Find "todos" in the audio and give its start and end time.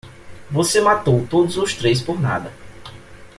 1.27-1.57